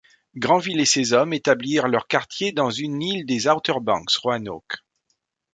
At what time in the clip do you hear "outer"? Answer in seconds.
3.47-3.75